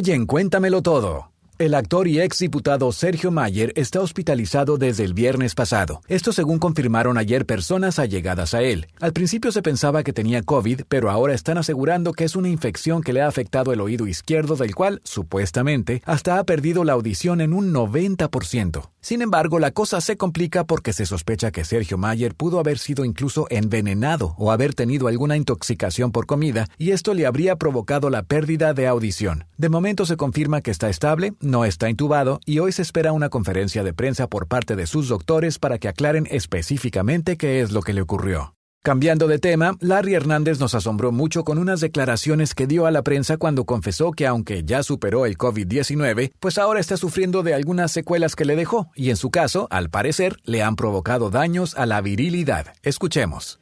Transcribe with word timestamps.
Oyen, 0.00 0.24
cuéntamelo 0.24 0.80
todo. 0.80 1.30
El 1.58 1.74
actor 1.74 2.08
y 2.08 2.22
ex 2.22 2.38
diputado 2.38 2.90
Sergio 2.90 3.30
Mayer 3.30 3.74
está 3.76 4.00
hospitalizado 4.00 4.78
desde 4.78 5.04
el 5.04 5.12
viernes 5.12 5.54
pasado. 5.54 6.00
Esto 6.08 6.32
según 6.32 6.58
confirmaron 6.58 7.18
ayer 7.18 7.44
personas 7.44 7.98
allegadas 7.98 8.54
a 8.54 8.62
él. 8.62 8.86
Al 8.98 9.12
principio 9.12 9.52
se 9.52 9.60
pensaba 9.60 10.02
que 10.02 10.14
tenía 10.14 10.42
COVID, 10.42 10.84
pero 10.88 11.10
ahora 11.10 11.34
están 11.34 11.58
asegurando 11.58 12.14
que 12.14 12.24
es 12.24 12.34
una 12.34 12.48
infección 12.48 13.02
que 13.02 13.12
le 13.12 13.20
ha 13.20 13.26
afectado 13.26 13.74
el 13.74 13.82
oído 13.82 14.06
izquierdo, 14.06 14.56
del 14.56 14.74
cual, 14.74 15.02
supuestamente, 15.04 16.00
hasta 16.06 16.38
ha 16.38 16.44
perdido 16.44 16.82
la 16.82 16.94
audición 16.94 17.42
en 17.42 17.52
un 17.52 17.74
90%. 17.74 18.88
Sin 19.00 19.22
embargo, 19.22 19.58
la 19.58 19.70
cosa 19.70 20.00
se 20.00 20.16
complica 20.16 20.64
porque 20.64 20.92
se 20.92 21.06
sospecha 21.06 21.50
que 21.50 21.64
Sergio 21.64 21.96
Mayer 21.96 22.34
pudo 22.34 22.60
haber 22.60 22.78
sido 22.78 23.04
incluso 23.04 23.46
envenenado 23.48 24.34
o 24.36 24.52
haber 24.52 24.74
tenido 24.74 25.08
alguna 25.08 25.36
intoxicación 25.36 26.12
por 26.12 26.26
comida, 26.26 26.66
y 26.76 26.90
esto 26.90 27.14
le 27.14 27.26
habría 27.26 27.56
provocado 27.56 28.10
la 28.10 28.22
pérdida 28.22 28.74
de 28.74 28.86
audición. 28.86 29.46
De 29.56 29.70
momento 29.70 30.04
se 30.04 30.16
confirma 30.16 30.60
que 30.60 30.70
está 30.70 30.90
estable, 30.90 31.32
no 31.40 31.64
está 31.64 31.88
intubado 31.88 32.40
y 32.44 32.58
hoy 32.58 32.72
se 32.72 32.82
espera 32.82 33.12
una 33.12 33.30
conferencia 33.30 33.82
de 33.82 33.94
prensa 33.94 34.26
por 34.28 34.48
parte 34.48 34.76
de 34.76 34.86
sus 34.86 35.08
doctores 35.08 35.58
para 35.58 35.78
que 35.78 35.88
aclaren 35.88 36.26
específicamente 36.30 37.36
qué 37.36 37.62
es 37.62 37.72
lo 37.72 37.82
que 37.82 37.94
le 37.94 38.02
ocurrió. 38.02 38.54
Cambiando 38.82 39.28
de 39.28 39.38
tema, 39.38 39.76
Larry 39.80 40.14
Hernández 40.14 40.58
nos 40.58 40.74
asombró 40.74 41.12
mucho 41.12 41.44
con 41.44 41.58
unas 41.58 41.80
declaraciones 41.80 42.54
que 42.54 42.66
dio 42.66 42.86
a 42.86 42.90
la 42.90 43.02
prensa 43.02 43.36
cuando 43.36 43.66
confesó 43.66 44.12
que 44.12 44.26
aunque 44.26 44.64
ya 44.64 44.82
superó 44.82 45.26
el 45.26 45.36
COVID-19, 45.36 46.32
pues 46.40 46.56
ahora 46.56 46.80
está 46.80 46.96
sufriendo 46.96 47.42
de 47.42 47.52
algunas 47.52 47.92
secuelas 47.92 48.34
que 48.34 48.46
le 48.46 48.56
dejó 48.56 48.88
y 48.94 49.10
en 49.10 49.16
su 49.16 49.30
caso, 49.30 49.68
al 49.70 49.90
parecer, 49.90 50.38
le 50.44 50.62
han 50.62 50.76
provocado 50.76 51.28
daños 51.28 51.76
a 51.76 51.84
la 51.84 52.00
virilidad. 52.00 52.68
Escuchemos 52.82 53.60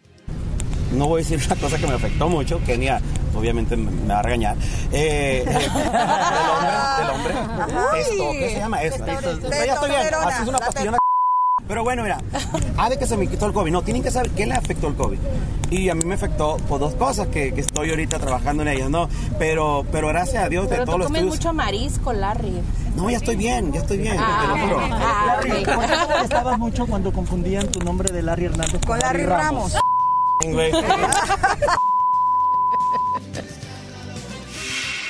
no 0.93 1.07
voy 1.07 1.21
a 1.21 1.25
decir 1.25 1.39
una 1.47 1.61
cosa 1.61 1.77
que 1.77 1.87
me 1.87 1.95
afectó 1.95 2.29
mucho, 2.29 2.63
Kenia 2.65 3.01
obviamente 3.35 3.77
me 3.77 4.07
va 4.07 4.21
a 4.21 4.23
regañar. 4.23 4.57
Eh, 4.91 5.45
del 5.47 7.11
hombre, 7.11 7.35
del 7.35 7.45
hombre. 7.45 8.01
Esto, 8.01 8.31
¿qué 8.33 8.51
se 8.51 8.59
llama? 8.59 8.83
Esto. 8.83 9.07
ya 9.07 9.75
estoy 9.75 9.91
bien. 9.91 10.15
Así 10.15 10.43
es 10.43 10.49
una 10.49 10.59
pastilla. 10.59 10.99
Pero 11.69 11.85
bueno, 11.85 12.03
mira, 12.03 12.19
ha 12.79 12.89
de 12.89 12.99
que 12.99 13.07
se 13.07 13.17
me 13.17 13.27
quitó 13.27 13.47
el 13.47 13.53
COVID. 13.53 13.71
No, 13.71 13.83
tienen 13.83 14.03
que 14.03 14.11
saber 14.11 14.31
qué 14.31 14.47
le 14.47 14.55
afectó 14.55 14.89
el 14.89 14.95
COVID. 14.95 15.19
Y 15.71 15.91
a 15.91 15.95
mí 15.95 16.03
me 16.07 16.15
afectó 16.15 16.57
por 16.69 16.81
dos 16.81 16.95
cosas 16.95 17.29
que, 17.29 17.53
que 17.53 17.61
estoy 17.61 17.91
ahorita 17.91 18.19
trabajando 18.19 18.63
en 18.63 18.69
ellas, 18.69 18.89
¿no? 18.89 19.09
Pero, 19.39 19.85
pero 19.93 20.09
gracias 20.09 20.45
a 20.45 20.49
Dios 20.49 20.67
pero 20.67 20.81
de 20.81 20.87
todos 20.87 20.95
tú 20.95 20.99
los 20.99 21.07
comes 21.09 21.21
estudios... 21.21 21.45
mucho 21.45 21.53
marisco, 21.53 22.13
Larry. 22.15 22.63
No, 22.97 23.11
ya 23.11 23.19
estoy 23.19 23.37
bien, 23.37 23.71
ya 23.73 23.81
estoy 23.81 23.99
bien. 23.99 24.17
Ah, 24.19 24.41
te 24.41 24.49
lo 24.49 24.67
juro. 24.67 24.79
ah, 24.81 25.25
Larry. 25.27 25.65
¿por 25.65 25.81
qué 25.87 25.93
te 25.93 26.15
molestabas 26.15 26.59
mucho 26.59 26.87
cuando 26.87 27.13
confundían 27.13 27.69
tu 27.69 27.81
nombre 27.81 28.13
de 28.13 28.23
Larry 28.23 28.47
Hernández 28.47 28.81
Con 28.87 28.99
Larry 28.99 29.25
Ramos. 29.27 29.77
Güey. 30.51 30.73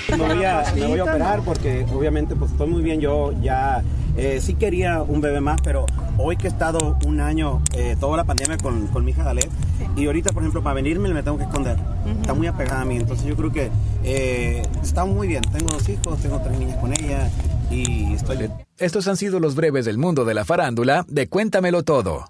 Me 0.17 0.17
voy, 0.17 0.45
a, 0.45 0.65
me 0.75 0.87
voy 0.87 0.99
a 0.99 1.05
operar 1.05 1.43
porque 1.45 1.85
obviamente 1.95 2.35
pues 2.35 2.51
estoy 2.53 2.69
muy 2.69 2.83
bien. 2.83 2.99
Yo 3.01 3.33
ya 3.43 3.83
eh, 4.17 4.41
sí 4.41 4.55
quería 4.55 5.03
un 5.03 5.21
bebé 5.21 5.41
más, 5.41 5.61
pero 5.63 5.85
hoy 6.17 6.37
que 6.37 6.47
he 6.47 6.51
estado 6.51 6.97
un 7.07 7.21
año, 7.21 7.61
eh, 7.75 7.95
toda 8.01 8.17
la 8.17 8.25
pandemia 8.25 8.57
con, 8.57 8.87
con 8.87 9.05
mi 9.05 9.11
hija 9.11 9.23
Dalet, 9.23 9.49
y 9.97 10.07
ahorita 10.07 10.33
por 10.33 10.43
ejemplo 10.43 10.63
para 10.63 10.75
venirme 10.75 11.13
me 11.13 11.23
tengo 11.23 11.37
que 11.37 11.45
esconder. 11.45 11.77
Está 12.21 12.33
muy 12.33 12.47
apegada 12.47 12.81
a 12.81 12.85
mí, 12.87 12.97
entonces 12.97 13.27
yo 13.27 13.37
creo 13.37 13.53
que 13.53 13.71
eh, 14.03 14.63
está 14.83 15.05
muy 15.05 15.29
bien. 15.29 15.43
Tengo 15.43 15.69
dos 15.69 15.87
hijos, 15.89 16.19
tengo 16.21 16.41
tres 16.41 16.59
niñas 16.59 16.79
con 16.79 16.93
ella 16.93 17.31
y 17.71 18.15
estoy 18.15 18.39
bien. 18.39 18.53
Estos 18.79 19.09
han 19.09 19.17
sido 19.17 19.41
los 19.41 19.55
breves 19.55 19.85
del 19.85 19.99
mundo 19.99 20.25
de 20.25 20.35
la 20.35 20.45
farándula 20.45 21.05
de 21.09 21.29
Cuéntamelo 21.29 21.83
Todo. 21.83 22.27